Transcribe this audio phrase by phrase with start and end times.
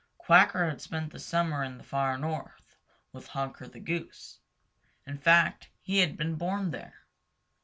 [0.17, 2.75] Quacker had spent the summer in the Far North
[3.13, 4.39] with Honker the Goose.
[5.05, 7.05] In fact, he had been born there.